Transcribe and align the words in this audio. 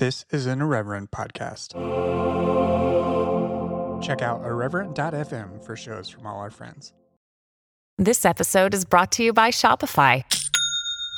This 0.00 0.24
is 0.30 0.46
an 0.46 0.62
Irreverent 0.62 1.10
podcast. 1.10 1.74
Check 4.02 4.22
out 4.22 4.42
irreverent.fm 4.42 5.62
for 5.62 5.76
shows 5.76 6.08
from 6.08 6.26
all 6.26 6.40
our 6.40 6.50
friends. 6.50 6.94
This 7.98 8.24
episode 8.24 8.72
is 8.72 8.86
brought 8.86 9.12
to 9.12 9.22
you 9.22 9.34
by 9.34 9.50
Shopify. 9.50 10.24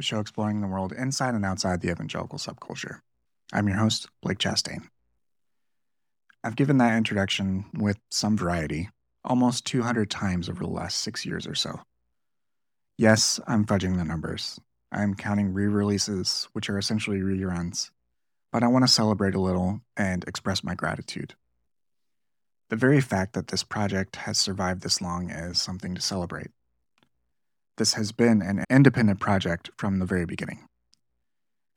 a 0.00 0.02
show 0.02 0.18
exploring 0.18 0.60
the 0.60 0.66
world 0.66 0.92
inside 0.92 1.34
and 1.34 1.44
outside 1.44 1.80
the 1.80 1.90
evangelical 1.90 2.38
subculture. 2.38 3.00
I'm 3.52 3.68
your 3.68 3.76
host, 3.76 4.08
Blake 4.22 4.38
Chastain. 4.38 4.88
I've 6.42 6.56
given 6.56 6.78
that 6.78 6.96
introduction 6.96 7.66
with 7.74 7.98
some 8.10 8.36
variety 8.36 8.88
almost 9.22 9.66
200 9.66 10.10
times 10.10 10.48
over 10.48 10.64
the 10.64 10.70
last 10.70 11.00
six 11.00 11.26
years 11.26 11.46
or 11.46 11.54
so. 11.54 11.80
Yes, 12.96 13.38
I'm 13.46 13.66
fudging 13.66 13.98
the 13.98 14.04
numbers. 14.04 14.58
I'm 14.90 15.14
counting 15.14 15.52
re 15.52 15.66
releases, 15.66 16.48
which 16.54 16.70
are 16.70 16.78
essentially 16.78 17.18
reruns, 17.18 17.90
but 18.50 18.62
I 18.62 18.68
want 18.68 18.86
to 18.86 18.92
celebrate 18.92 19.34
a 19.34 19.40
little 19.40 19.82
and 19.98 20.24
express 20.24 20.64
my 20.64 20.74
gratitude. 20.74 21.34
The 22.70 22.76
very 22.76 23.02
fact 23.02 23.34
that 23.34 23.48
this 23.48 23.62
project 23.62 24.16
has 24.16 24.38
survived 24.38 24.82
this 24.82 25.02
long 25.02 25.28
is 25.28 25.60
something 25.60 25.94
to 25.94 26.00
celebrate. 26.00 26.50
This 27.80 27.94
has 27.94 28.12
been 28.12 28.42
an 28.42 28.62
independent 28.68 29.20
project 29.20 29.70
from 29.78 30.00
the 30.00 30.04
very 30.04 30.26
beginning. 30.26 30.66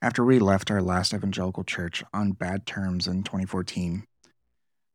After 0.02 0.26
we 0.26 0.38
left 0.38 0.70
our 0.70 0.82
last 0.82 1.14
evangelical 1.14 1.64
church 1.64 2.04
on 2.14 2.34
bad 2.34 2.66
terms 2.66 3.08
in 3.08 3.24
2014, 3.24 4.04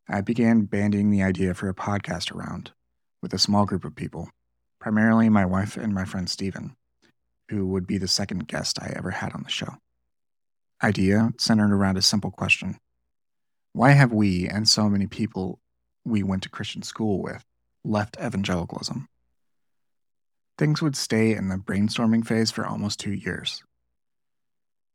I 0.06 0.20
began 0.20 0.67
bandying 0.67 1.11
the 1.11 1.23
idea 1.23 1.55
for 1.55 1.67
a 1.70 1.75
podcast 1.75 2.31
around 2.31 2.73
with 3.23 3.33
a 3.33 3.39
small 3.39 3.64
group 3.64 3.86
of 3.86 3.97
people, 3.97 4.29
primarily 4.81 5.31
my 5.31 5.47
wife 5.47 5.79
and 5.79 5.95
my 5.95 6.05
friend 6.05 6.29
Steven, 6.29 6.77
who 7.48 7.67
would 7.69 7.86
be 7.86 7.97
the 7.97 8.06
second 8.06 8.47
guest 8.47 8.79
I 8.79 8.92
ever 8.95 9.12
had 9.12 9.33
on 9.33 9.45
the 9.45 9.51
show. 9.51 9.77
Idea 10.84 11.31
centered 11.39 11.73
around 11.73 11.97
a 11.97 12.03
simple 12.03 12.31
question 12.31 12.77
Why 13.73 13.92
have 13.92 14.12
we 14.12 14.47
and 14.47 14.69
so 14.69 14.91
many 14.91 15.06
people 15.06 15.59
we 16.05 16.23
went 16.23 16.42
to 16.42 16.51
Christian 16.51 16.83
school 16.83 17.23
with 17.23 17.47
left 17.83 18.19
evangelicalism? 18.23 19.09
Things 20.59 20.83
would 20.83 20.97
stay 20.97 21.34
in 21.34 21.48
the 21.48 21.56
brainstorming 21.56 22.27
phase 22.27 22.51
for 22.51 22.67
almost 22.67 23.01
two 23.01 23.12
years. 23.12 23.62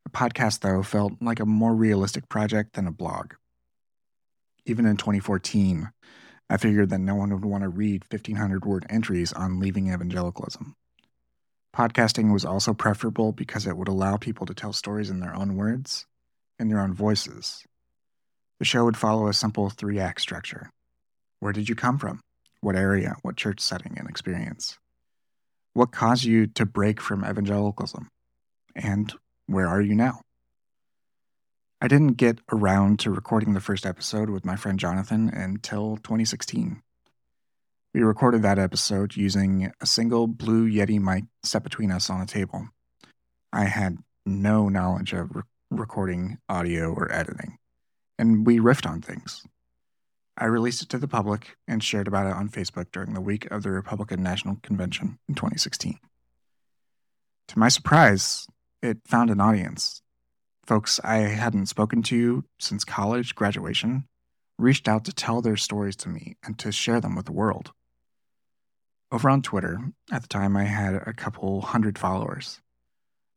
A 0.06 0.10
podcast, 0.10 0.60
though, 0.60 0.82
felt 0.82 1.14
like 1.20 1.40
a 1.40 1.46
more 1.46 1.74
realistic 1.74 2.28
project 2.28 2.74
than 2.74 2.86
a 2.86 2.92
blog 2.92 3.32
even 4.66 4.86
in 4.86 4.96
2014, 4.96 5.90
I 6.48 6.56
figured 6.56 6.90
that 6.90 6.98
no 6.98 7.14
one 7.14 7.32
would 7.32 7.44
want 7.44 7.62
to 7.62 7.68
read 7.68 8.04
1,500 8.10 8.64
word 8.64 8.86
entries 8.88 9.32
on 9.32 9.60
leaving 9.60 9.92
evangelicalism. 9.92 10.74
Podcasting 11.74 12.32
was 12.32 12.44
also 12.44 12.72
preferable 12.72 13.32
because 13.32 13.66
it 13.66 13.76
would 13.76 13.88
allow 13.88 14.16
people 14.16 14.46
to 14.46 14.54
tell 14.54 14.72
stories 14.72 15.10
in 15.10 15.20
their 15.20 15.34
own 15.34 15.56
words, 15.56 16.06
in 16.58 16.68
their 16.68 16.80
own 16.80 16.94
voices. 16.94 17.64
The 18.58 18.64
show 18.64 18.84
would 18.84 18.96
follow 18.96 19.26
a 19.26 19.34
simple 19.34 19.70
three 19.70 19.98
act 19.98 20.20
structure 20.20 20.70
Where 21.40 21.52
did 21.52 21.68
you 21.68 21.74
come 21.74 21.98
from? 21.98 22.20
What 22.60 22.76
area? 22.76 23.16
What 23.22 23.36
church 23.36 23.60
setting 23.60 23.96
and 23.98 24.08
experience? 24.08 24.78
What 25.74 25.90
caused 25.90 26.22
you 26.22 26.46
to 26.46 26.64
break 26.64 27.00
from 27.00 27.24
evangelicalism? 27.24 28.08
And 28.76 29.12
where 29.46 29.66
are 29.66 29.80
you 29.80 29.96
now? 29.96 30.20
I 31.80 31.88
didn't 31.88 32.12
get 32.12 32.38
around 32.50 33.00
to 33.00 33.10
recording 33.10 33.54
the 33.54 33.60
first 33.60 33.84
episode 33.84 34.30
with 34.30 34.44
my 34.44 34.54
friend 34.54 34.78
Jonathan 34.78 35.28
until 35.28 35.96
2016. 35.96 36.80
We 37.92 38.02
recorded 38.02 38.42
that 38.42 38.58
episode 38.58 39.16
using 39.16 39.72
a 39.80 39.86
single 39.86 40.28
Blue 40.28 40.70
Yeti 40.70 41.00
mic 41.00 41.24
set 41.42 41.64
between 41.64 41.90
us 41.90 42.08
on 42.08 42.20
a 42.20 42.26
table. 42.26 42.68
I 43.52 43.64
had 43.64 43.98
no 44.24 44.68
knowledge 44.68 45.12
of 45.12 45.34
re- 45.34 45.42
recording 45.72 46.38
audio 46.48 46.92
or 46.92 47.12
editing, 47.12 47.58
and 48.16 48.46
we 48.46 48.60
riffed 48.60 48.88
on 48.88 49.02
things. 49.02 49.44
I 50.36 50.46
released 50.46 50.82
it 50.82 50.88
to 50.90 50.98
the 50.98 51.08
public 51.08 51.56
and 51.68 51.82
shared 51.82 52.08
about 52.08 52.26
it 52.26 52.34
on 52.34 52.48
Facebook 52.48 52.86
during 52.92 53.14
the 53.14 53.20
week 53.20 53.50
of 53.50 53.62
the 53.62 53.70
Republican 53.70 54.22
National 54.22 54.56
Convention 54.62 55.18
in 55.28 55.34
2016. 55.34 55.98
To 57.48 57.58
my 57.58 57.68
surprise, 57.68 58.46
it 58.82 58.98
found 59.06 59.30
an 59.30 59.40
audience 59.40 60.02
folks 60.66 60.98
I 61.04 61.16
hadn't 61.16 61.66
spoken 61.66 62.02
to 62.04 62.44
since 62.58 62.84
college 62.84 63.34
graduation 63.34 64.08
reached 64.58 64.88
out 64.88 65.04
to 65.04 65.12
tell 65.12 65.42
their 65.42 65.56
stories 65.56 65.96
to 65.96 66.08
me 66.08 66.36
and 66.42 66.58
to 66.58 66.72
share 66.72 67.00
them 67.00 67.14
with 67.14 67.26
the 67.26 67.32
world. 67.32 67.72
Over 69.12 69.28
on 69.28 69.42
Twitter, 69.42 69.78
at 70.10 70.22
the 70.22 70.28
time 70.28 70.56
I 70.56 70.64
had 70.64 70.94
a 70.94 71.12
couple 71.12 71.60
hundred 71.60 71.98
followers. 71.98 72.60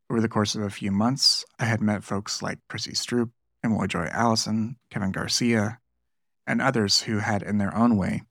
Over 0.09 0.22
the 0.22 0.30
course 0.30 0.56
of 0.56 0.62
a 0.62 0.69
few 0.69 0.91
months, 0.91 1.44
I 1.59 1.66
had 1.66 1.81
met 1.81 2.03
folks 2.03 2.41
like 2.41 2.59
Chrissy 2.69 2.94
Stroop, 2.94 3.31
Emily 3.63 3.88
Joy 3.88 4.07
Allison, 4.12 4.78
Kevin 4.90 5.12
Garcia, 5.12 5.80
and 6.47 6.62
others 6.62 7.02
who 7.02 7.19
had, 7.19 7.44
in 7.44 7.58
their 7.58 7.75
own 7.75 7.97
way, 7.97 8.24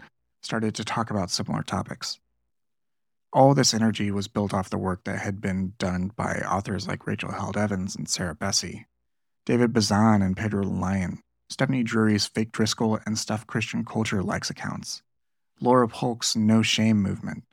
started 0.42 0.74
to 0.74 0.84
talk 0.84 1.10
about 1.10 1.30
similar 1.30 1.62
topics. 1.62 2.18
All 3.32 3.54
this 3.54 3.74
energy 3.74 4.10
was 4.10 4.28
built 4.28 4.54
off 4.54 4.70
the 4.70 4.78
work 4.78 5.04
that 5.04 5.18
had 5.18 5.40
been 5.40 5.74
done 5.78 6.10
by 6.16 6.36
authors 6.38 6.88
like 6.88 7.06
Rachel 7.06 7.32
Held 7.32 7.56
Evans 7.56 7.94
and 7.94 8.08
Sarah 8.08 8.34
Bessey, 8.34 8.86
David 9.44 9.72
Bazan 9.72 10.22
and 10.22 10.36
Pedro 10.36 10.64
Lyon, 10.64 11.20
Stephanie 11.50 11.82
Drury's 11.82 12.26
Fake 12.26 12.50
Driscoll 12.50 12.98
and 13.04 13.18
Stuff 13.18 13.46
Christian 13.46 13.84
Culture 13.84 14.22
likes 14.22 14.48
accounts, 14.48 15.02
Laura 15.60 15.86
Polk's 15.86 16.34
No 16.34 16.62
Shame 16.62 17.02
movement, 17.02 17.44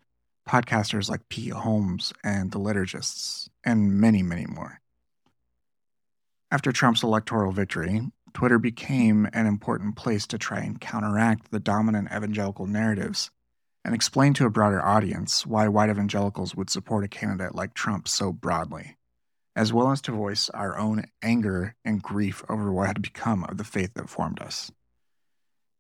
podcasters 0.48 1.10
like 1.10 1.28
Pete 1.30 1.52
Holmes 1.52 2.14
and 2.24 2.52
The 2.52 2.60
Liturgists, 2.60 3.50
and 3.64 4.00
many, 4.00 4.24
many 4.24 4.46
more. 4.46 4.80
After 6.52 6.72
Trump's 6.72 7.04
electoral 7.04 7.52
victory, 7.52 8.02
Twitter 8.34 8.58
became 8.58 9.28
an 9.34 9.46
important 9.46 9.96
place 9.96 10.26
to 10.28 10.38
try 10.38 10.60
and 10.60 10.82
counteract 10.82 11.52
the 11.52 11.60
dominant 11.60 12.10
evangelical 12.12 12.66
narratives 12.66 13.30
and 13.86 13.94
explain 13.94 14.34
to 14.34 14.46
a 14.46 14.50
broader 14.50 14.84
audience 14.84 15.46
why 15.46 15.68
white 15.68 15.90
evangelicals 15.90 16.56
would 16.56 16.70
support 16.70 17.04
a 17.04 17.08
candidate 17.08 17.54
like 17.54 17.74
Trump 17.74 18.08
so 18.08 18.32
broadly, 18.32 18.98
as 19.56 19.74
well 19.74 19.92
as 19.92 20.02
to 20.02 20.12
voice 20.12 20.50
our 20.50 20.78
own 20.78 21.06
anger 21.22 21.76
and 21.84 22.02
grief 22.02 22.44
over 22.50 22.72
what 22.72 22.88
had 22.88 23.02
become 23.02 23.44
of 23.46 23.58
the 23.58 23.64
faith 23.64 23.94
that 23.94 24.10
formed 24.10 24.42
us. 24.42 24.72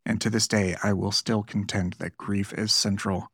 And 0.05 0.19
to 0.21 0.29
this 0.29 0.47
day, 0.47 0.75
I 0.83 0.93
will 0.93 1.13
still 1.13 1.43
contend 1.43 1.93
that 1.93 2.17
grief 2.17 2.53
is 2.53 2.73
central 2.73 3.29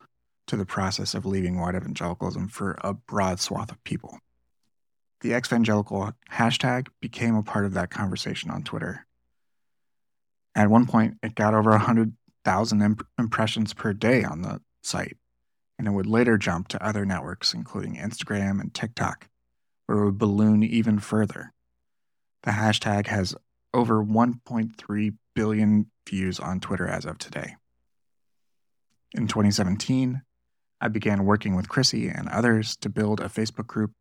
to 0.47 0.55
the 0.55 0.65
process 0.65 1.13
of 1.13 1.25
leaving 1.25 1.59
white 1.59 1.75
evangelicalism 1.75 2.47
for 2.47 2.77
a 2.81 2.93
broad 2.93 3.39
swath 3.39 3.71
of 3.71 3.83
people. 3.83 4.19
The 5.21 5.33
ex 5.33 5.49
evangelical 5.49 6.13
hashtag 6.31 6.87
became 7.01 7.35
a 7.35 7.43
part 7.43 7.65
of 7.65 7.73
that 7.73 7.89
conversation 7.89 8.49
on 8.49 8.63
Twitter. 8.63 9.05
At 10.55 10.69
one 10.69 10.87
point, 10.87 11.17
it 11.21 11.35
got 11.35 11.53
over 11.53 11.71
100 11.71 12.13
thousand 12.45 12.81
imp- 12.81 13.07
impressions 13.17 13.73
per 13.73 13.93
day 13.93 14.23
on 14.23 14.41
the 14.41 14.61
site, 14.81 15.17
and 15.77 15.87
it 15.87 15.91
would 15.91 16.07
later 16.07 16.37
jump 16.37 16.67
to 16.69 16.83
other 16.83 17.05
networks, 17.05 17.53
including 17.53 17.95
Instagram 17.95 18.59
and 18.59 18.73
TikTok, 18.73 19.27
where 19.85 19.99
it 19.99 20.05
would 20.05 20.17
balloon 20.17 20.63
even 20.63 20.99
further. 20.99 21.53
The 22.43 22.51
hashtag 22.51 23.07
has 23.07 23.35
over 23.73 24.03
1.3 24.03 25.15
billion 25.35 25.91
views 26.07 26.39
on 26.39 26.59
Twitter 26.59 26.87
as 26.87 27.05
of 27.05 27.17
today. 27.17 27.55
In 29.13 29.27
2017, 29.27 30.21
I 30.81 30.87
began 30.87 31.25
working 31.25 31.55
with 31.55 31.69
Chrissy 31.69 32.07
and 32.07 32.29
others 32.29 32.77
to 32.77 32.89
build 32.89 33.19
a 33.19 33.25
Facebook 33.25 33.67
group 33.67 33.91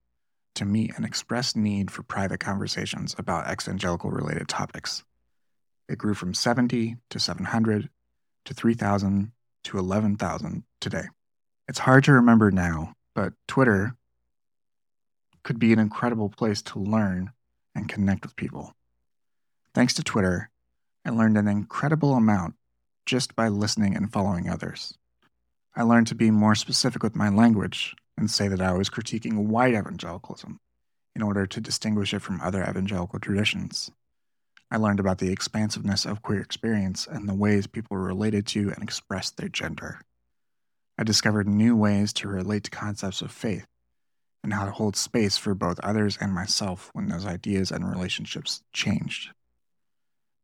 to 0.54 0.64
meet 0.64 0.96
an 0.96 1.04
expressed 1.04 1.56
need 1.56 1.90
for 1.90 2.02
private 2.02 2.40
conversations 2.40 3.14
about 3.18 3.50
evangelical 3.50 4.10
related 4.10 4.48
topics. 4.48 5.04
It 5.88 5.98
grew 5.98 6.14
from 6.14 6.34
70 6.34 6.96
to 7.10 7.18
700 7.18 7.88
to 8.44 8.54
3,000 8.54 9.32
to 9.64 9.78
11,000 9.78 10.64
today. 10.80 11.04
It's 11.66 11.78
hard 11.78 12.04
to 12.04 12.12
remember 12.12 12.50
now, 12.50 12.94
but 13.14 13.32
Twitter 13.46 13.96
could 15.42 15.58
be 15.58 15.72
an 15.72 15.78
incredible 15.78 16.28
place 16.28 16.62
to 16.62 16.78
learn 16.78 17.32
and 17.74 17.88
connect 17.88 18.24
with 18.24 18.36
people. 18.36 18.74
Thanks 19.74 19.94
to 19.94 20.02
Twitter, 20.02 20.50
I 21.04 21.10
learned 21.10 21.38
an 21.38 21.48
incredible 21.48 22.14
amount 22.14 22.54
just 23.06 23.34
by 23.34 23.48
listening 23.48 23.96
and 23.96 24.12
following 24.12 24.48
others. 24.48 24.98
I 25.74 25.82
learned 25.82 26.08
to 26.08 26.14
be 26.14 26.30
more 26.30 26.54
specific 26.54 27.02
with 27.02 27.16
my 27.16 27.28
language 27.28 27.94
and 28.16 28.30
say 28.30 28.48
that 28.48 28.60
I 28.60 28.72
was 28.72 28.90
critiquing 28.90 29.46
white 29.46 29.74
evangelicalism 29.74 30.60
in 31.14 31.22
order 31.22 31.46
to 31.46 31.60
distinguish 31.60 32.12
it 32.12 32.20
from 32.20 32.40
other 32.40 32.62
evangelical 32.62 33.18
traditions. 33.18 33.90
I 34.70 34.76
learned 34.76 35.00
about 35.00 35.18
the 35.18 35.32
expansiveness 35.32 36.04
of 36.04 36.22
queer 36.22 36.40
experience 36.40 37.06
and 37.06 37.28
the 37.28 37.34
ways 37.34 37.66
people 37.66 37.96
related 37.96 38.46
to 38.48 38.70
and 38.70 38.82
expressed 38.82 39.36
their 39.36 39.48
gender. 39.48 40.00
I 40.98 41.04
discovered 41.04 41.48
new 41.48 41.74
ways 41.74 42.12
to 42.14 42.28
relate 42.28 42.64
to 42.64 42.70
concepts 42.70 43.22
of 43.22 43.30
faith 43.30 43.66
and 44.42 44.52
how 44.52 44.66
to 44.66 44.70
hold 44.70 44.96
space 44.96 45.38
for 45.38 45.54
both 45.54 45.80
others 45.80 46.18
and 46.20 46.34
myself 46.34 46.90
when 46.92 47.08
those 47.08 47.24
ideas 47.24 47.70
and 47.70 47.88
relationships 47.88 48.62
changed. 48.72 49.30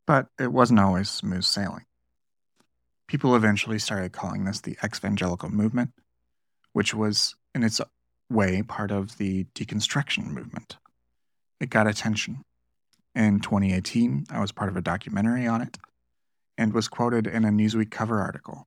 But 0.07 0.29
it 0.39 0.53
wasn't 0.53 0.81
always 0.81 1.11
smooth 1.11 1.45
sailing. 1.45 1.85
People 3.07 3.37
eventually 3.37 3.79
started 3.79 4.13
calling 4.13 4.45
this 4.45 4.61
the 4.61 4.77
exvangelical 4.83 5.51
movement, 5.51 5.91
which 6.73 6.95
was, 6.95 7.35
in 7.55 7.63
its 7.63 7.81
way, 8.31 8.63
part 8.63 8.91
of 8.91 9.19
the 9.19 9.45
deconstruction 9.55 10.29
movement. 10.29 10.77
It 11.61 11.71
got 11.71 11.87
attention. 11.87 12.43
In 13.15 13.39
2018, 13.41 14.27
I 14.31 14.41
was 14.41 14.51
part 14.51 14.69
of 14.69 14.77
a 14.77 14.83
documentary 14.83 15.47
on 15.47 15.63
it 15.63 15.79
and 16.59 16.73
was 16.73 16.89
quoted 16.89 17.27
in 17.27 17.45
a 17.45 17.51
Newsweek 17.51 17.91
cover 17.91 18.21
article. 18.21 18.67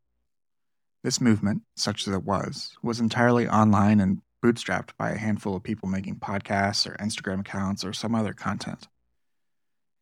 This 1.03 1.19
movement, 1.19 1.63
such 1.75 2.07
as 2.07 2.13
it 2.13 2.23
was, 2.23 2.71
was 2.81 2.99
entirely 2.99 3.47
online 3.47 3.99
and 3.99 4.21
bootstrapped 4.43 4.91
by 4.97 5.11
a 5.11 5.17
handful 5.17 5.55
of 5.55 5.63
people 5.63 5.89
making 5.89 6.15
podcasts 6.15 6.89
or 6.89 6.95
Instagram 6.95 7.41
accounts 7.41 7.83
or 7.83 7.91
some 7.91 8.15
other 8.15 8.33
content. 8.33 8.87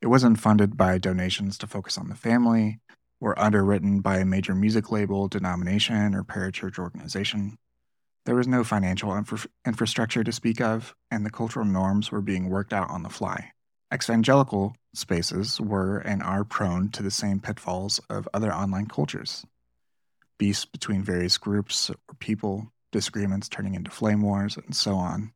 It 0.02 0.08
wasn't 0.08 0.40
funded 0.40 0.78
by 0.78 0.98
donations 1.00 1.58
to 1.60 1.68
focus 1.68 1.98
on 1.98 2.10
the 2.10 2.16
family 2.16 2.80
or 3.20 3.40
underwritten 3.40 4.02
by 4.02 4.18
a 4.18 4.26
major 4.26 4.54
music 4.54 4.92
label, 4.92 5.28
denomination, 5.28 6.14
or 6.14 6.24
parachurch 6.24 6.78
organization. 6.78 7.58
There 8.26 8.36
was 8.36 8.48
no 8.48 8.64
financial 8.64 9.14
infra- 9.16 9.50
infrastructure 9.66 10.24
to 10.24 10.32
speak 10.32 10.62
of, 10.62 10.94
and 11.10 11.26
the 11.26 11.32
cultural 11.32 11.66
norms 11.66 12.12
were 12.12 12.22
being 12.22 12.50
worked 12.50 12.74
out 12.74 12.90
on 12.90 13.04
the 13.04 13.10
fly. 13.10 13.52
Exvangelical 13.96 14.76
spaces 14.94 15.62
were 15.62 16.00
and 16.00 16.22
are 16.22 16.44
prone 16.44 16.90
to 16.90 17.02
the 17.02 17.10
same 17.10 17.40
pitfalls 17.40 18.02
of 18.10 18.28
other 18.34 18.54
online 18.54 18.88
cultures 18.88 19.46
beefs 20.38 20.66
between 20.66 21.02
various 21.02 21.38
groups 21.38 21.90
or 21.90 21.96
people, 22.20 22.74
disagreements 22.92 23.48
turning 23.48 23.74
into 23.74 23.90
flame 23.90 24.22
wars, 24.22 24.58
and 24.58 24.76
so 24.76 24.96
on, 24.96 25.32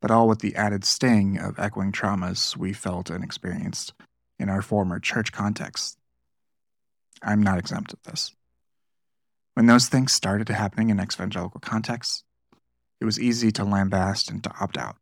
but 0.00 0.08
all 0.08 0.28
with 0.28 0.38
the 0.38 0.54
added 0.54 0.84
sting 0.84 1.36
of 1.36 1.58
echoing 1.58 1.90
traumas 1.90 2.56
we 2.56 2.72
felt 2.72 3.10
and 3.10 3.24
experienced 3.24 3.92
in 4.38 4.48
our 4.48 4.62
former 4.62 5.00
church 5.00 5.32
context. 5.32 5.98
I'm 7.24 7.42
not 7.42 7.58
exempt 7.58 7.92
of 7.92 8.00
this. 8.04 8.32
When 9.54 9.66
those 9.66 9.88
things 9.88 10.12
started 10.12 10.48
happening 10.48 10.90
in 10.90 10.98
exvangelical 10.98 11.60
contexts, 11.60 12.22
it 13.00 13.04
was 13.04 13.18
easy 13.18 13.50
to 13.50 13.64
lambast 13.64 14.30
and 14.30 14.44
to 14.44 14.54
opt 14.60 14.78
out. 14.78 14.94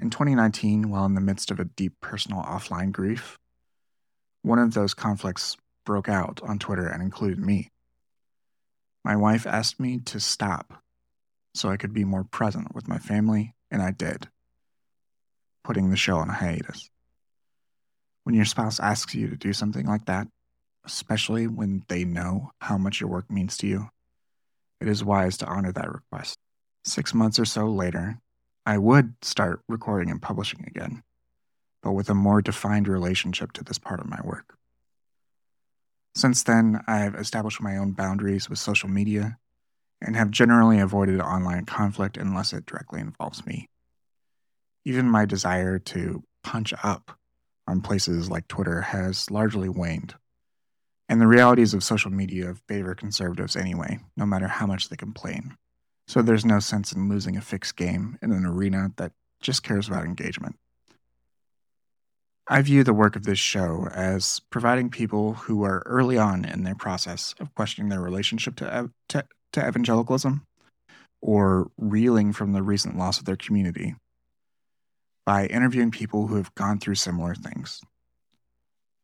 In 0.00 0.10
2019, 0.10 0.90
while 0.90 1.04
in 1.06 1.14
the 1.14 1.20
midst 1.20 1.50
of 1.50 1.58
a 1.58 1.64
deep 1.64 1.94
personal 2.00 2.42
offline 2.42 2.92
grief, 2.92 3.36
one 4.42 4.60
of 4.60 4.72
those 4.72 4.94
conflicts 4.94 5.56
broke 5.84 6.08
out 6.08 6.40
on 6.44 6.60
Twitter 6.60 6.86
and 6.86 7.02
included 7.02 7.38
me. 7.38 7.70
My 9.04 9.16
wife 9.16 9.46
asked 9.46 9.80
me 9.80 9.98
to 10.06 10.20
stop 10.20 10.82
so 11.54 11.68
I 11.68 11.76
could 11.76 11.92
be 11.92 12.04
more 12.04 12.22
present 12.22 12.74
with 12.74 12.86
my 12.86 12.98
family, 12.98 13.54
and 13.70 13.82
I 13.82 13.90
did, 13.90 14.28
putting 15.64 15.90
the 15.90 15.96
show 15.96 16.18
on 16.18 16.28
a 16.28 16.34
hiatus. 16.34 16.90
When 18.22 18.36
your 18.36 18.44
spouse 18.44 18.78
asks 18.78 19.14
you 19.14 19.28
to 19.28 19.36
do 19.36 19.52
something 19.52 19.86
like 19.86 20.04
that, 20.04 20.28
especially 20.84 21.48
when 21.48 21.82
they 21.88 22.04
know 22.04 22.52
how 22.60 22.78
much 22.78 23.00
your 23.00 23.10
work 23.10 23.30
means 23.30 23.56
to 23.58 23.66
you, 23.66 23.88
it 24.80 24.86
is 24.86 25.02
wise 25.02 25.38
to 25.38 25.46
honor 25.46 25.72
that 25.72 25.92
request. 25.92 26.38
Six 26.84 27.12
months 27.12 27.40
or 27.40 27.44
so 27.44 27.66
later, 27.66 28.20
I 28.68 28.76
would 28.76 29.14
start 29.22 29.62
recording 29.66 30.10
and 30.10 30.20
publishing 30.20 30.62
again, 30.66 31.02
but 31.82 31.92
with 31.92 32.10
a 32.10 32.14
more 32.14 32.42
defined 32.42 32.86
relationship 32.86 33.52
to 33.52 33.64
this 33.64 33.78
part 33.78 33.98
of 33.98 34.10
my 34.10 34.20
work. 34.22 34.58
Since 36.14 36.42
then, 36.42 36.82
I've 36.86 37.14
established 37.14 37.62
my 37.62 37.78
own 37.78 37.92
boundaries 37.92 38.50
with 38.50 38.58
social 38.58 38.90
media 38.90 39.38
and 40.02 40.14
have 40.16 40.30
generally 40.30 40.80
avoided 40.80 41.18
online 41.18 41.64
conflict 41.64 42.18
unless 42.18 42.52
it 42.52 42.66
directly 42.66 43.00
involves 43.00 43.46
me. 43.46 43.70
Even 44.84 45.08
my 45.08 45.24
desire 45.24 45.78
to 45.78 46.22
punch 46.44 46.74
up 46.82 47.18
on 47.66 47.80
places 47.80 48.28
like 48.28 48.48
Twitter 48.48 48.82
has 48.82 49.30
largely 49.30 49.70
waned. 49.70 50.14
And 51.08 51.22
the 51.22 51.26
realities 51.26 51.72
of 51.72 51.82
social 51.82 52.10
media 52.10 52.54
favor 52.68 52.94
conservatives 52.94 53.56
anyway, 53.56 54.00
no 54.14 54.26
matter 54.26 54.46
how 54.46 54.66
much 54.66 54.90
they 54.90 54.96
complain. 54.96 55.56
So 56.08 56.22
there's 56.22 56.44
no 56.44 56.58
sense 56.58 56.92
in 56.92 57.10
losing 57.10 57.36
a 57.36 57.42
fixed 57.42 57.76
game 57.76 58.18
in 58.22 58.32
an 58.32 58.46
arena 58.46 58.92
that 58.96 59.12
just 59.42 59.62
cares 59.62 59.88
about 59.88 60.06
engagement. 60.06 60.56
I 62.48 62.62
view 62.62 62.82
the 62.82 62.94
work 62.94 63.14
of 63.14 63.24
this 63.24 63.38
show 63.38 63.88
as 63.92 64.40
providing 64.48 64.88
people 64.88 65.34
who 65.34 65.64
are 65.64 65.82
early 65.84 66.16
on 66.16 66.46
in 66.46 66.64
their 66.64 66.74
process 66.74 67.34
of 67.38 67.54
questioning 67.54 67.90
their 67.90 68.00
relationship 68.00 68.56
to, 68.56 68.90
to, 69.10 69.24
to 69.52 69.68
evangelicalism 69.68 70.46
or 71.20 71.70
reeling 71.76 72.32
from 72.32 72.52
the 72.52 72.62
recent 72.62 72.96
loss 72.96 73.18
of 73.18 73.26
their 73.26 73.36
community 73.36 73.94
by 75.26 75.44
interviewing 75.46 75.90
people 75.90 76.26
who 76.26 76.36
have 76.36 76.54
gone 76.54 76.78
through 76.80 76.94
similar 76.94 77.34
things. 77.34 77.82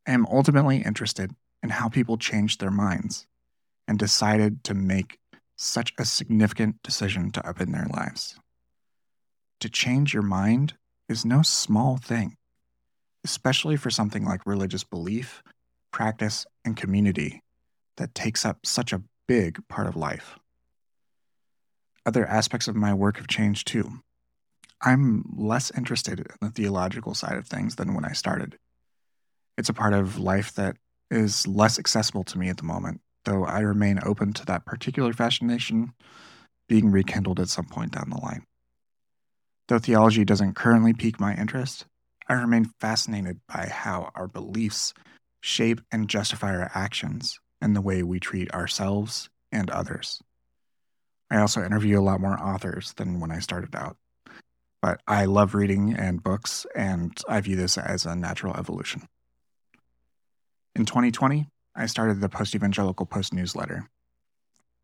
I 0.07 0.13
am 0.13 0.25
ultimately 0.25 0.79
interested 0.79 1.33
in 1.63 1.69
how 1.69 1.91
people 1.91 2.17
changed 2.17 2.61
their 2.61 2.71
minds 2.71 3.27
and 3.87 3.99
decided 3.99 4.65
to 4.65 4.73
make 4.73 5.19
such 5.57 5.93
a 5.99 6.05
significant 6.05 6.83
decision 6.83 7.31
to 7.33 7.41
upend 7.43 7.73
their 7.73 7.87
lives. 7.87 8.39
To 9.61 9.69
change 9.69 10.13
your 10.13 10.23
mind 10.23 10.75
is 11.09 11.25
no 11.25 11.43
small 11.43 11.97
thing 11.97 12.37
especially 13.25 13.77
for 13.77 13.91
something 13.91 14.25
like 14.25 14.47
religious 14.47 14.85
belief, 14.85 15.43
practice, 15.91 16.47
and 16.65 16.77
community 16.77 17.43
that 17.97 18.15
takes 18.15 18.45
up 18.45 18.65
such 18.65 18.93
a 18.93 19.03
big 19.27 19.67
part 19.69 19.87
of 19.87 19.97
life. 19.97 20.39
Other 22.07 22.27
aspects 22.27 22.69
of 22.69 22.77
my 22.77 22.93
work 22.93 23.17
have 23.17 23.27
changed 23.27 23.67
too. 23.67 23.91
I'm 24.83 25.25
less 25.35 25.71
interested 25.71 26.21
in 26.21 26.27
the 26.43 26.51
theological 26.51 27.15
side 27.15 27.39
of 27.39 27.47
things 27.47 27.77
than 27.77 27.95
when 27.95 28.05
I 28.05 28.13
started. 28.13 28.59
It's 29.57 29.71
a 29.71 29.75
part 29.75 29.95
of 29.95 30.19
life 30.19 30.53
that 30.55 30.77
is 31.11 31.47
less 31.47 31.79
accessible 31.79 32.25
to 32.25 32.39
me 32.39 32.51
at 32.51 32.59
the 32.59 32.65
moment, 32.65 33.01
though 33.25 33.45
I 33.45 33.61
remain 33.61 34.01
open 34.05 34.33
to 34.35 34.47
that 34.47 34.67
particular 34.67 35.13
fascination 35.13 35.93
being 36.69 36.91
rekindled 36.91 37.41
at 37.41 37.49
some 37.49 37.67
point 37.67 37.93
down 37.93 38.11
the 38.11 38.21
line. 38.21 38.45
Though 39.69 39.79
theology 39.79 40.25
doesn't 40.25 40.55
currently 40.55 40.93
pique 40.93 41.21
my 41.21 41.35
interest, 41.35 41.87
I 42.29 42.35
remain 42.35 42.71
fascinated 42.81 43.41
by 43.49 43.69
how 43.71 44.11
our 44.15 44.29
beliefs 44.29 44.95
shape 45.41 45.81
and 45.91 46.09
justify 46.09 46.55
our 46.55 46.71
actions 46.75 47.39
and 47.61 47.75
the 47.75 47.81
way 47.81 48.03
we 48.03 48.21
treat 48.21 48.53
ourselves 48.53 49.29
and 49.53 49.71
others. 49.71 50.21
I 51.31 51.39
also 51.39 51.65
interview 51.65 51.99
a 51.99 52.03
lot 52.03 52.21
more 52.21 52.39
authors 52.39 52.93
than 52.95 53.21
when 53.21 53.31
I 53.31 53.39
started 53.39 53.75
out. 53.75 53.97
But 54.83 55.01
I 55.07 55.25
love 55.25 55.55
reading 55.55 55.95
and 55.95 56.23
books, 56.23 56.67
and 56.75 57.17
I 57.27 57.41
view 57.41 57.57
this 57.57 57.79
as 57.79 58.05
a 58.05 58.15
natural 58.15 58.55
evolution. 58.55 59.09
In 60.77 60.85
2020, 60.85 61.49
I 61.77 61.87
started 61.87 62.21
the 62.21 62.29
Post 62.29 62.55
Evangelical 62.55 63.07
Post 63.07 63.33
newsletter. 63.33 63.89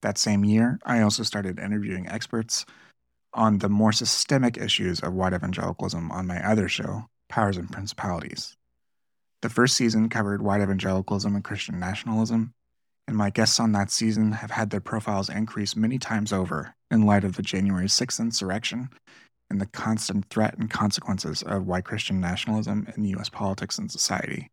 That 0.03 0.19
same 0.19 0.45
year, 0.45 0.79
I 0.85 1.03
also 1.03 1.23
started 1.23 1.59
interviewing 1.59 2.09
experts 2.09 2.67
on 3.33 3.59
the 3.59 3.69
more 3.69 3.93
systemic 3.93 4.57
issues 4.57 5.01
of 5.01 5.13
white 5.13 5.33
evangelicalism 5.33 6.11
on 6.11 6.27
my 6.27 6.45
other 6.45 6.69
show, 6.69 7.05
Powers 7.29 7.57
and 7.57 7.71
Principalities. 7.71 8.57
The 9.43 9.49
first 9.49 9.77
season 9.77 10.09
covered 10.09 10.43
white 10.43 10.61
evangelicalism 10.61 11.35
and 11.35 11.45
Christian 11.45 11.79
nationalism, 11.79 12.55
and 13.07 13.17
my 13.17 13.31
guests 13.31 13.61
on 13.61 13.73
that 13.73 13.91
season 13.91 14.33
have 14.33 14.51
had 14.51 14.71
their 14.71 14.81
profiles 14.81 15.29
increase 15.29 15.77
many 15.77 15.99
times 15.99 16.33
over 16.33 16.75
in 16.91 17.07
light 17.07 17.25
of 17.25 17.37
the 17.37 17.43
January 17.43 17.87
6th 17.87 18.21
insurrection 18.21 18.91
and 19.49 19.61
the 19.61 19.67
constant 19.67 20.29
threat 20.29 20.59
and 20.59 20.71
consequences 20.71 21.43
of 21.43 21.67
white 21.67 21.85
Christian 21.85 22.21
nationalism 22.21 22.87
in 22.97 23.05
U.S. 23.05 23.29
politics 23.29 23.79
and 23.79 23.91
society. 23.91 24.51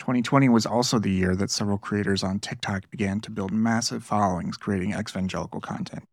2020 0.00 0.48
was 0.48 0.66
also 0.66 0.98
the 0.98 1.10
year 1.10 1.36
that 1.36 1.50
several 1.50 1.78
creators 1.78 2.24
on 2.24 2.40
TikTok 2.40 2.90
began 2.90 3.20
to 3.20 3.30
build 3.30 3.52
massive 3.52 4.02
followings 4.02 4.56
creating 4.56 4.92
evangelical 4.92 5.60
content. 5.60 6.04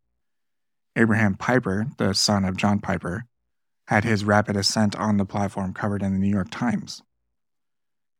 Abraham 0.94 1.34
Piper, 1.34 1.86
the 1.96 2.12
son 2.12 2.44
of 2.44 2.56
John 2.56 2.80
Piper, 2.80 3.24
had 3.86 4.04
his 4.04 4.24
rapid 4.24 4.56
ascent 4.56 4.94
on 4.94 5.16
the 5.16 5.24
platform 5.24 5.72
covered 5.72 6.02
in 6.02 6.12
the 6.12 6.18
New 6.18 6.28
York 6.28 6.48
Times. 6.50 7.02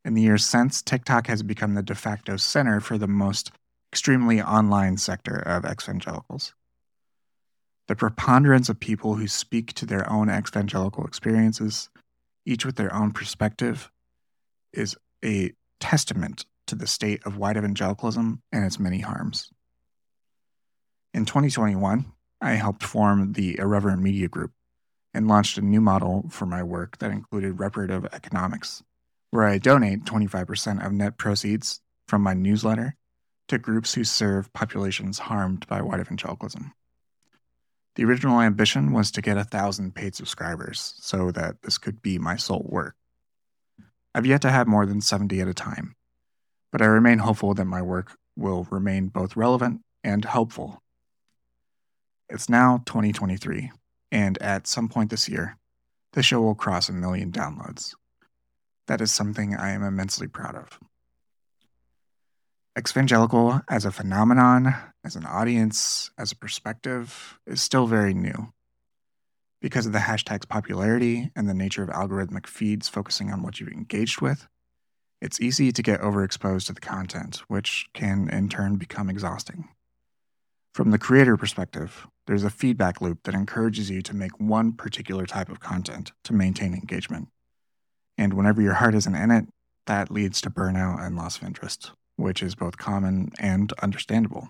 In 0.05 0.15
the 0.15 0.23
years 0.23 0.45
since, 0.45 0.81
TikTok 0.81 1.27
has 1.27 1.43
become 1.43 1.75
the 1.75 1.83
de 1.83 1.95
facto 1.95 2.37
center 2.39 2.81
for 2.81 2.97
the 2.97 3.07
most 3.07 3.53
extremely 3.93 4.41
online 4.41 4.97
sector 4.97 5.37
of 5.37 5.67
evangelicals. 5.67 6.55
The 7.89 7.97
preponderance 7.97 8.71
of 8.71 8.81
people 8.81 9.17
who 9.17 9.29
speak 9.29 9.75
to 9.75 9.87
their 9.87 10.11
own 10.11 10.31
evangelical 10.31 11.05
experiences, 11.05 11.91
each 12.47 12.65
with 12.65 12.77
their 12.77 12.95
own 12.95 13.13
perspective, 13.13 13.91
is 14.73 14.97
a 15.25 15.53
testament 15.81 16.47
to 16.67 16.75
the 16.75 16.87
state 16.87 17.25
of 17.25 17.37
white 17.37 17.57
evangelicalism 17.57 18.43
and 18.53 18.65
its 18.65 18.79
many 18.79 19.01
harms. 19.01 19.51
In 21.15 21.25
2021, 21.25 22.13
I 22.41 22.53
helped 22.53 22.83
form 22.83 23.33
the 23.33 23.59
Irreverent 23.59 24.03
Media 24.03 24.29
Group, 24.29 24.53
and 25.15 25.27
launched 25.27 25.59
a 25.59 25.63
new 25.63 25.81
model 25.81 26.27
for 26.31 26.47
my 26.47 26.63
work 26.63 26.99
that 26.99 27.11
included 27.11 27.59
reparative 27.59 28.07
economics, 28.13 28.83
where 29.31 29.45
I 29.45 29.59
donate 29.59 30.05
25% 30.05 30.85
of 30.85 30.93
net 30.93 31.19
proceeds 31.19 31.81
from 32.07 32.23
my 32.23 32.35
newsletter 32.35 32.95
to 33.49 33.59
groups 33.59 33.95
who 33.95 34.05
serve 34.05 34.53
populations 34.53 35.19
harmed 35.19 35.67
by 35.67 35.81
white 35.81 36.01
evangelicalism. 36.01 36.73
The 37.95 38.05
original 38.05 38.41
ambition 38.41 38.93
was 38.93 39.11
to 39.13 39.23
get 39.23 39.37
a 39.37 39.45
thousand 39.45 39.95
paid 39.95 40.15
subscribers 40.15 40.95
so 41.01 41.33
that 41.33 41.63
this 41.63 41.79
could 41.79 42.01
be 42.01 42.19
my 42.19 42.37
sole 42.37 42.67
work. 42.69 42.95
I've 44.15 44.27
yet 44.27 44.43
to 44.43 44.50
have 44.50 44.67
more 44.67 44.87
than 44.87 45.00
70 45.00 45.41
at 45.41 45.49
a 45.49 45.55
time, 45.55 45.95
but 46.73 46.83
I 46.83 46.87
remain 46.87 47.19
hopeful 47.19 47.55
that 47.55 47.65
my 47.65 47.83
work 47.83 48.17
will 48.37 48.67
remain 48.71 49.09
both 49.09 49.37
relevant 49.37 49.83
and 50.03 50.25
helpful. 50.25 50.83
It's 52.29 52.49
now 52.49 52.83
2023, 52.87 53.71
and 54.12 54.38
at 54.38 54.67
some 54.67 54.88
point 54.88 55.11
this 55.11 55.29
year, 55.29 55.57
the 56.12 56.23
show 56.23 56.41
will 56.41 56.55
cross 56.55 56.88
a 56.88 56.93
million 56.93 57.33
downloads. 57.33 57.95
That 58.87 59.00
is 59.00 59.12
something 59.12 59.55
I 59.55 59.71
am 59.71 59.83
immensely 59.83 60.27
proud 60.27 60.55
of. 60.55 60.79
Exvangelical 62.77 63.62
as 63.69 63.85
a 63.85 63.91
phenomenon, 63.91 64.75
as 65.05 65.17
an 65.17 65.27
audience, 65.27 66.11
as 66.17 66.33
a 66.33 66.37
perspective, 66.37 67.38
is 67.47 67.61
still 67.61 67.87
very 67.87 68.15
new. 68.15 68.53
Because 69.61 69.87
of 69.87 69.93
the 69.93 69.99
hashtag's 69.99 70.47
popularity 70.47 71.31
and 71.35 71.49
the 71.49 71.55
nature 71.55 71.83
of 71.83 71.88
algorithmic 71.88 72.47
feeds 72.47 72.88
focusing 72.88 73.33
on 73.33 73.43
what 73.43 73.59
you've 73.59 73.73
engaged 73.73 74.21
with, 74.21 74.47
it's 75.21 75.41
easy 75.41 75.73
to 75.73 75.83
get 75.83 76.00
overexposed 76.00 76.67
to 76.67 76.73
the 76.73 76.81
content, 76.81 77.43
which 77.49 77.87
can 77.93 78.29
in 78.29 78.49
turn 78.49 78.77
become 78.77 79.11
exhausting. 79.11 79.69
From 80.75 80.91
the 80.91 80.99
creator 80.99 81.37
perspective, 81.37 82.07
there's 82.27 82.45
a 82.45 82.50
feedback 82.50 83.00
loop 83.00 83.25
that 83.25 83.35
encourages 83.35 83.91
you 83.91 84.00
to 84.03 84.15
make 84.15 84.38
one 84.38 84.73
particular 84.73 85.27
type 85.27 85.49
of 85.49 85.59
content 85.59 86.12
to 86.25 86.33
maintain 86.33 86.73
engagement. 86.73 87.29
And 88.17 88.35
whenever 88.35 88.62
your 88.62 88.75
heart 88.75 88.95
isn't 88.95 89.15
in 89.15 89.31
it, 89.31 89.47
that 89.87 90.11
leads 90.11 90.41
to 90.43 90.50
burnout 90.50 91.05
and 91.05 91.17
loss 91.17 91.38
of 91.38 91.45
interest 91.45 91.91
which 92.19 92.43
is 92.43 92.57
both 92.57 92.77
common 92.77 93.31
and 93.38 93.73
understandable, 93.81 94.49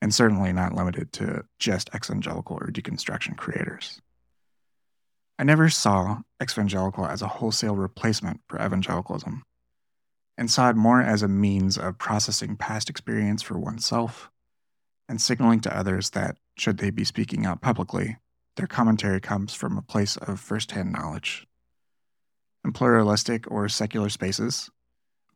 and 0.00 0.12
certainly 0.12 0.52
not 0.54 0.74
limited 0.74 1.12
to 1.12 1.44
just 1.58 1.92
exvangelical 1.92 2.52
or 2.52 2.68
deconstruction 2.72 3.36
creators. 3.36 4.00
I 5.38 5.44
never 5.44 5.68
saw 5.68 6.22
exvangelical 6.40 7.08
as 7.08 7.22
a 7.22 7.28
wholesale 7.28 7.76
replacement 7.76 8.40
for 8.48 8.56
evangelicalism, 8.56 9.44
and 10.36 10.50
saw 10.50 10.70
it 10.70 10.76
more 10.76 11.00
as 11.00 11.22
a 11.22 11.28
means 11.28 11.78
of 11.78 11.98
processing 11.98 12.56
past 12.56 12.90
experience 12.90 13.42
for 13.42 13.58
oneself 13.58 14.30
and 15.08 15.20
signaling 15.20 15.60
to 15.60 15.76
others 15.76 16.10
that, 16.10 16.36
should 16.56 16.78
they 16.78 16.90
be 16.90 17.04
speaking 17.04 17.46
out 17.46 17.60
publicly, 17.60 18.16
their 18.56 18.66
commentary 18.66 19.20
comes 19.20 19.54
from 19.54 19.78
a 19.78 19.82
place 19.82 20.16
of 20.16 20.40
firsthand 20.40 20.92
knowledge. 20.92 21.46
In 22.64 22.72
pluralistic 22.72 23.50
or 23.50 23.68
secular 23.68 24.08
spaces, 24.08 24.70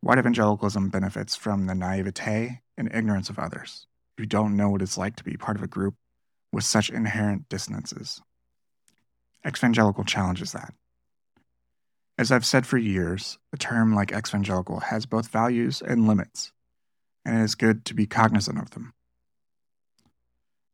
White 0.03 0.19
evangelicalism 0.19 0.89
benefits 0.89 1.33
from 1.33 1.65
the 1.65 1.73
naivete 1.73 2.59
and 2.77 2.93
ignorance 2.93 3.29
of 3.29 3.39
others 3.39 3.87
who 4.17 4.25
don't 4.25 4.57
know 4.57 4.69
what 4.69 4.81
it's 4.81 4.97
like 4.97 5.15
to 5.15 5.23
be 5.23 5.37
part 5.37 5.55
of 5.55 5.63
a 5.63 5.67
group 5.67 5.95
with 6.51 6.65
such 6.65 6.89
inherent 6.89 7.47
dissonances. 7.47 8.21
Exvangelical 9.45 10.05
challenges 10.05 10.51
that. 10.53 10.73
As 12.17 12.31
I've 12.31 12.45
said 12.45 12.65
for 12.65 12.77
years, 12.77 13.39
a 13.51 13.57
term 13.57 13.93
like 13.93 14.11
exvangelical 14.11 14.83
has 14.83 15.05
both 15.05 15.27
values 15.27 15.81
and 15.81 16.07
limits, 16.07 16.51
and 17.25 17.39
it 17.39 17.43
is 17.43 17.55
good 17.55 17.85
to 17.85 17.93
be 17.93 18.05
cognizant 18.05 18.59
of 18.59 18.71
them. 18.71 18.93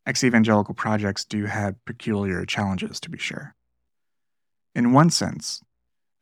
Ex 0.05 0.23
evangelical 0.23 0.73
projects 0.73 1.23
do 1.25 1.45
have 1.45 1.83
peculiar 1.85 2.45
challenges, 2.45 2.99
to 2.99 3.09
be 3.09 3.17
sure. 3.17 3.55
In 4.75 4.91
one 4.91 5.09
sense, 5.09 5.61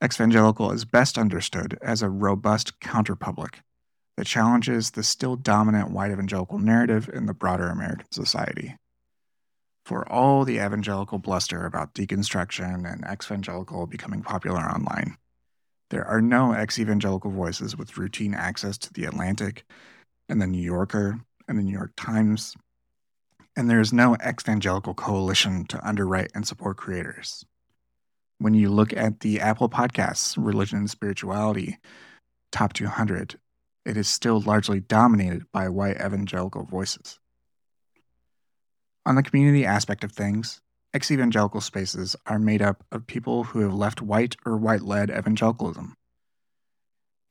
Exvangelical 0.02 0.72
is 0.72 0.86
best 0.86 1.18
understood 1.18 1.78
as 1.82 2.04
a 2.04 2.10
robust 2.10 2.80
counterpublic 2.80 3.56
that 4.16 4.28
challenges 4.28 4.92
the 4.92 5.02
still 5.02 5.36
dominant 5.36 5.90
white 5.90 6.12
evangelical 6.12 6.60
narrative 6.60 7.10
in 7.12 7.26
the 7.26 7.34
broader 7.34 7.70
American 7.70 8.06
society. 8.12 8.76
For 9.88 10.06
all 10.12 10.44
the 10.44 10.58
evangelical 10.58 11.18
bluster 11.18 11.66
about 11.66 11.94
deconstruction 11.94 12.92
and 12.92 13.06
ex 13.06 13.28
evangelical 13.28 13.88
becoming 13.88 14.22
popular 14.22 14.60
online, 14.60 15.16
there 15.92 16.04
are 16.04 16.22
no 16.22 16.52
ex 16.52 16.78
evangelical 16.78 17.32
voices 17.32 17.78
with 17.78 17.98
routine 17.98 18.34
access 18.34 18.78
to 18.80 18.92
The 18.92 19.06
Atlantic 19.06 19.64
and 20.28 20.42
The 20.42 20.48
New 20.48 20.62
Yorker 20.62 21.22
and 21.48 21.58
The 21.58 21.64
New 21.64 21.72
York 21.72 21.94
Times, 21.96 22.54
and 23.56 23.70
there 23.70 23.80
is 23.80 23.94
no 23.94 24.16
ex 24.16 24.44
evangelical 24.44 24.94
coalition 24.94 25.64
to 25.68 25.88
underwrite 25.88 26.32
and 26.36 26.46
support 26.46 26.76
creators 26.76 27.46
when 28.40 28.54
you 28.54 28.70
look 28.70 28.92
at 28.92 29.22
the 29.22 29.40
Apple 29.40 29.70
Podcasts, 29.70 30.36
Religion 30.38 30.80
and 30.80 30.90
Spirituality 30.90 31.78
Top 32.52 32.74
200, 32.74 33.40
it 33.86 33.96
is 33.96 34.10
still 34.10 34.42
largely 34.42 34.82
dominated 34.82 35.50
by 35.54 35.70
white 35.70 35.96
evangelical 35.96 36.66
voices. 36.66 37.20
On 39.08 39.16
the 39.16 39.24
community 39.24 39.66
aspect 39.66 40.04
of 40.04 40.12
things, 40.12 40.60
ex 40.94 41.10
evangelical 41.12 41.62
spaces 41.62 42.18
are 42.26 42.38
made 42.38 42.62
up 42.62 42.84
of 42.92 43.08
people 43.08 43.46
who 43.46 43.62
have 43.62 43.74
left 43.74 44.02
white 44.02 44.36
or 44.46 44.58
white 44.58 44.82
led 44.82 45.10
evangelicalism. 45.10 45.96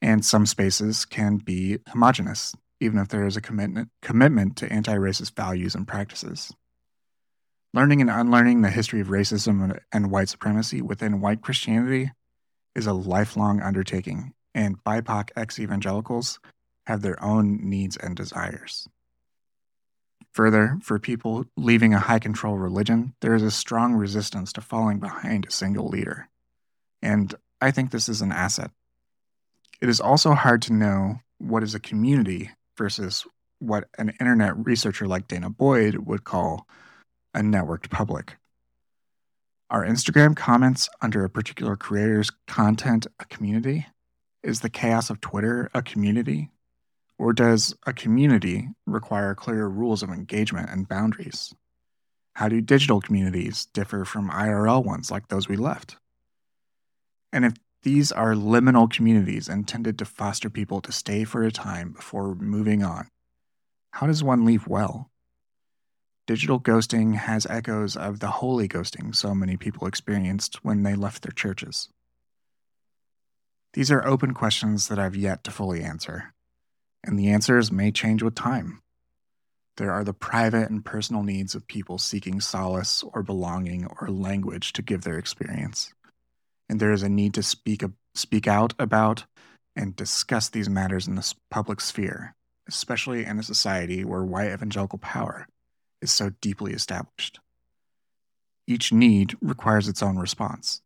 And 0.00 0.24
some 0.24 0.46
spaces 0.46 1.04
can 1.04 1.36
be 1.36 1.80
homogenous, 1.88 2.54
even 2.80 2.98
if 2.98 3.08
there 3.08 3.26
is 3.26 3.36
a 3.36 3.42
commitment, 3.42 3.90
commitment 4.00 4.56
to 4.56 4.72
anti 4.72 4.94
racist 4.94 5.36
values 5.36 5.74
and 5.74 5.86
practices. 5.86 6.50
Learning 7.74 8.00
and 8.00 8.08
unlearning 8.08 8.62
the 8.62 8.70
history 8.70 9.02
of 9.02 9.08
racism 9.08 9.78
and 9.92 10.10
white 10.10 10.30
supremacy 10.30 10.80
within 10.80 11.20
white 11.20 11.42
Christianity 11.42 12.10
is 12.74 12.86
a 12.86 12.94
lifelong 12.94 13.60
undertaking, 13.60 14.32
and 14.54 14.82
BIPOC 14.82 15.28
ex 15.36 15.58
evangelicals 15.58 16.40
have 16.86 17.02
their 17.02 17.22
own 17.22 17.68
needs 17.68 17.98
and 17.98 18.16
desires. 18.16 18.88
Further, 20.36 20.78
for 20.82 20.98
people 20.98 21.46
leaving 21.56 21.94
a 21.94 21.98
high 21.98 22.18
control 22.18 22.58
religion, 22.58 23.14
there 23.22 23.34
is 23.34 23.42
a 23.42 23.50
strong 23.50 23.94
resistance 23.94 24.52
to 24.52 24.60
falling 24.60 24.98
behind 24.98 25.46
a 25.46 25.50
single 25.50 25.88
leader. 25.88 26.28
And 27.00 27.34
I 27.62 27.70
think 27.70 27.90
this 27.90 28.06
is 28.06 28.20
an 28.20 28.32
asset. 28.32 28.70
It 29.80 29.88
is 29.88 29.98
also 29.98 30.34
hard 30.34 30.60
to 30.62 30.74
know 30.74 31.20
what 31.38 31.62
is 31.62 31.74
a 31.74 31.80
community 31.80 32.50
versus 32.76 33.26
what 33.60 33.88
an 33.96 34.12
internet 34.20 34.62
researcher 34.62 35.06
like 35.06 35.26
danah 35.26 35.56
boyd 35.56 35.96
would 36.06 36.24
call 36.24 36.66
a 37.32 37.40
networked 37.40 37.88
public. 37.88 38.36
Are 39.70 39.86
Instagram 39.86 40.36
comments 40.36 40.90
under 41.00 41.24
a 41.24 41.30
particular 41.30 41.76
creator's 41.76 42.30
content 42.46 43.06
a 43.18 43.24
community? 43.24 43.86
Is 44.42 44.60
the 44.60 44.68
chaos 44.68 45.08
of 45.08 45.22
Twitter 45.22 45.70
a 45.72 45.80
community? 45.80 46.50
Or 47.18 47.32
does 47.32 47.74
a 47.86 47.92
community 47.92 48.68
require 48.86 49.34
clear 49.34 49.66
rules 49.66 50.02
of 50.02 50.10
engagement 50.10 50.70
and 50.70 50.88
boundaries? 50.88 51.54
How 52.34 52.48
do 52.48 52.60
digital 52.60 53.00
communities 53.00 53.66
differ 53.72 54.04
from 54.04 54.30
IRL 54.30 54.84
ones 54.84 55.10
like 55.10 55.28
those 55.28 55.48
we 55.48 55.56
left? 55.56 55.96
And 57.32 57.44
if 57.44 57.54
these 57.82 58.12
are 58.12 58.34
liminal 58.34 58.90
communities 58.90 59.48
intended 59.48 59.98
to 59.98 60.04
foster 60.04 60.50
people 60.50 60.80
to 60.82 60.92
stay 60.92 61.24
for 61.24 61.42
a 61.42 61.50
time 61.50 61.92
before 61.92 62.34
moving 62.34 62.82
on, 62.82 63.08
how 63.92 64.06
does 64.06 64.22
one 64.22 64.44
leave 64.44 64.66
well? 64.66 65.10
Digital 66.26 66.60
ghosting 66.60 67.14
has 67.14 67.46
echoes 67.46 67.96
of 67.96 68.18
the 68.18 68.26
holy 68.26 68.68
ghosting 68.68 69.14
so 69.14 69.34
many 69.34 69.56
people 69.56 69.86
experienced 69.86 70.64
when 70.64 70.82
they 70.82 70.94
left 70.94 71.22
their 71.22 71.32
churches. 71.32 71.88
These 73.74 73.90
are 73.90 74.06
open 74.06 74.34
questions 74.34 74.88
that 74.88 74.98
I've 74.98 75.16
yet 75.16 75.44
to 75.44 75.50
fully 75.50 75.82
answer, 75.82 76.34
and 77.06 77.18
the 77.18 77.28
answers 77.28 77.72
may 77.72 77.90
change 77.90 78.22
with 78.22 78.34
time. 78.34 78.82
There 79.76 79.92
are 79.92 80.04
the 80.04 80.12
private 80.12 80.70
and 80.70 80.84
personal 80.84 81.22
needs 81.22 81.54
of 81.54 81.66
people 81.66 81.98
seeking 81.98 82.40
solace 82.40 83.04
or 83.12 83.22
belonging 83.22 83.86
or 84.00 84.08
language 84.08 84.72
to 84.74 84.82
give 84.82 85.02
their 85.02 85.18
experience. 85.18 85.92
And 86.68 86.80
there 86.80 86.92
is 86.92 87.02
a 87.02 87.08
need 87.08 87.34
to 87.34 87.42
speak, 87.42 87.84
speak 88.14 88.48
out 88.48 88.74
about 88.78 89.24
and 89.76 89.94
discuss 89.94 90.48
these 90.48 90.68
matters 90.68 91.06
in 91.06 91.14
the 91.14 91.34
public 91.50 91.80
sphere, 91.80 92.34
especially 92.66 93.24
in 93.24 93.38
a 93.38 93.42
society 93.42 94.04
where 94.04 94.24
white 94.24 94.50
evangelical 94.50 94.98
power 94.98 95.46
is 96.00 96.10
so 96.10 96.30
deeply 96.40 96.72
established. 96.72 97.38
Each 98.66 98.92
need 98.92 99.36
requires 99.40 99.88
its 99.88 100.02
own 100.02 100.18
response. 100.18 100.80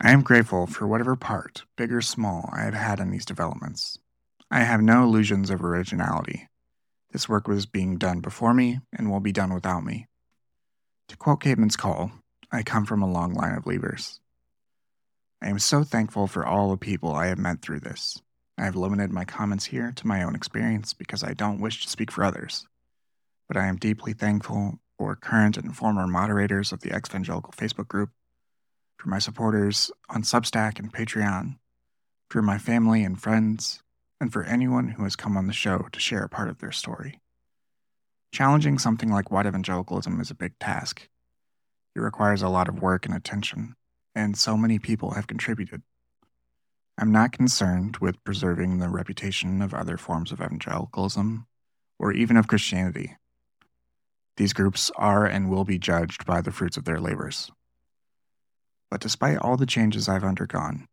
I 0.00 0.12
am 0.12 0.22
grateful 0.22 0.66
for 0.66 0.86
whatever 0.86 1.16
part, 1.16 1.64
big 1.76 1.90
or 1.90 2.02
small, 2.02 2.50
I 2.52 2.62
have 2.62 2.74
had 2.74 3.00
in 3.00 3.10
these 3.10 3.24
developments. 3.24 3.98
I 4.50 4.60
have 4.60 4.80
no 4.80 5.02
illusions 5.04 5.50
of 5.50 5.64
originality. 5.64 6.48
This 7.10 7.28
work 7.28 7.48
was 7.48 7.66
being 7.66 7.96
done 7.98 8.20
before 8.20 8.54
me 8.54 8.80
and 8.96 9.10
will 9.10 9.20
be 9.20 9.32
done 9.32 9.52
without 9.52 9.84
me. 9.84 10.06
To 11.08 11.16
quote 11.16 11.40
Caedmon's 11.40 11.76
call, 11.76 12.12
I 12.52 12.62
come 12.62 12.86
from 12.86 13.02
a 13.02 13.10
long 13.10 13.34
line 13.34 13.54
of 13.54 13.64
leavers. 13.64 14.18
I 15.42 15.48
am 15.48 15.58
so 15.58 15.84
thankful 15.84 16.26
for 16.26 16.46
all 16.46 16.70
the 16.70 16.76
people 16.76 17.14
I 17.14 17.26
have 17.26 17.38
met 17.38 17.62
through 17.62 17.80
this. 17.80 18.20
I 18.58 18.64
have 18.64 18.76
limited 18.76 19.10
my 19.10 19.24
comments 19.24 19.66
here 19.66 19.92
to 19.96 20.06
my 20.06 20.22
own 20.22 20.34
experience 20.34 20.94
because 20.94 21.22
I 21.22 21.34
don't 21.34 21.60
wish 21.60 21.82
to 21.82 21.90
speak 21.90 22.10
for 22.10 22.24
others 22.24 22.66
but 23.48 23.56
I 23.56 23.66
am 23.66 23.76
deeply 23.76 24.12
thankful 24.12 24.80
for 24.98 25.14
current 25.14 25.56
and 25.56 25.76
former 25.76 26.06
moderators 26.06 26.72
of 26.72 26.80
the 26.80 26.90
Exvangelical 26.90 27.54
Facebook 27.54 27.88
group 27.88 28.10
for 28.98 29.08
my 29.08 29.18
supporters 29.18 29.90
on 30.08 30.22
Substack 30.22 30.78
and 30.78 30.92
Patreon, 30.92 31.58
for 32.30 32.42
my 32.42 32.58
family 32.58 33.04
and 33.04 33.20
friends, 33.20 33.82
and 34.20 34.32
for 34.32 34.44
anyone 34.44 34.88
who 34.88 35.04
has 35.04 35.16
come 35.16 35.36
on 35.36 35.46
the 35.46 35.52
show 35.52 35.88
to 35.92 36.00
share 36.00 36.22
a 36.22 36.28
part 36.28 36.48
of 36.48 36.58
their 36.58 36.72
story. 36.72 37.20
Challenging 38.32 38.78
something 38.78 39.10
like 39.10 39.30
white 39.30 39.46
evangelicalism 39.46 40.20
is 40.20 40.30
a 40.30 40.34
big 40.34 40.58
task. 40.58 41.08
It 41.94 42.00
requires 42.00 42.42
a 42.42 42.48
lot 42.48 42.68
of 42.68 42.80
work 42.80 43.06
and 43.06 43.14
attention, 43.14 43.76
and 44.14 44.36
so 44.36 44.56
many 44.56 44.78
people 44.78 45.12
have 45.12 45.26
contributed. 45.26 45.82
I'm 46.98 47.12
not 47.12 47.32
concerned 47.32 47.98
with 47.98 48.22
preserving 48.24 48.78
the 48.78 48.88
reputation 48.88 49.60
of 49.60 49.74
other 49.74 49.98
forms 49.98 50.32
of 50.32 50.40
evangelicalism 50.40 51.46
or 51.98 52.12
even 52.12 52.36
of 52.36 52.48
Christianity. 52.48 53.16
These 54.36 54.52
groups 54.52 54.90
are 54.96 55.26
and 55.26 55.48
will 55.48 55.64
be 55.64 55.78
judged 55.78 56.26
by 56.26 56.40
the 56.40 56.52
fruits 56.52 56.76
of 56.76 56.84
their 56.84 57.00
labors. 57.00 57.50
But 58.90 59.00
despite 59.00 59.38
all 59.38 59.56
the 59.56 59.66
changes 59.66 60.08
I've 60.08 60.24
undergone, 60.24 60.88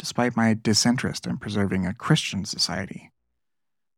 despite 0.00 0.34
my 0.34 0.54
disinterest 0.54 1.26
in 1.26 1.36
preserving 1.36 1.86
a 1.86 1.92
Christian 1.92 2.46
society, 2.46 3.12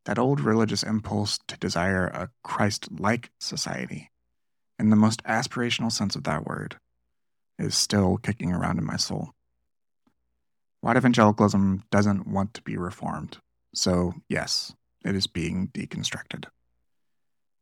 that 0.05 0.19
old 0.19 0.41
religious 0.41 0.83
impulse 0.83 1.39
to 1.47 1.57
desire 1.57 2.07
a 2.09 2.29
Christ 2.43 2.89
like 2.99 3.31
society, 3.39 4.11
in 4.81 4.91
the 4.91 4.97
most 4.97 5.23
aspirational 5.23 5.93
sense 5.93 6.17
of 6.17 6.25
that 6.25 6.45
word, 6.45 6.77
is 7.57 7.77
still 7.77 8.17
kicking 8.17 8.53
around 8.53 8.79
in 8.79 8.85
my 8.85 8.97
soul. 8.97 9.31
White 10.81 10.97
evangelicalism 10.97 11.85
doesn't 11.93 12.27
want 12.27 12.53
to 12.55 12.63
be 12.63 12.77
reformed, 12.77 13.39
so 13.73 14.15
yes, 14.29 14.75
it 15.05 15.15
is 15.15 15.29
being 15.29 15.69
deconstructed. 15.69 16.47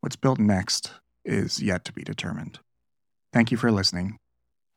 What's 0.00 0.16
built 0.16 0.38
next 0.38 0.92
is 1.26 1.62
yet 1.62 1.84
to 1.84 1.92
be 1.92 2.04
determined. 2.04 2.58
Thank 3.34 3.50
you 3.50 3.58
for 3.58 3.70
listening. 3.70 4.16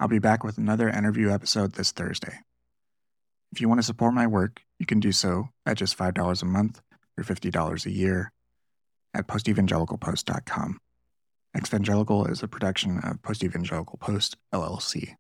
I'll 0.01 0.10
be 0.10 0.20
back 0.20 0.43
with 0.43 0.58
another 0.58 0.89
interview 0.89 1.32
episode 1.32 1.75
this 1.75 1.93
Thursday. 1.93 2.39
If 3.53 3.62
you 3.62 3.69
want 3.69 3.77
to 3.77 3.86
support 3.86 4.15
my 4.15 4.25
work, 4.25 4.63
you 4.79 4.88
can 4.88 5.00
do 5.00 5.12
so 5.12 5.50
at 5.63 5.77
just 5.77 5.95
$5 5.95 6.41
a 6.41 6.45
month 6.45 6.81
or 7.15 7.24
$50 7.24 7.86
a 7.86 7.91
year 7.91 8.31
at 9.13 9.27
postevangelicalpost.com. 9.27 10.79
Exvangelical 11.55 12.31
is 12.31 12.41
a 12.41 12.48
production 12.48 12.98
of 13.03 13.22
Post 13.22 13.43
Evangelical 13.43 14.00
Post, 14.00 14.38
LLC. 14.51 15.17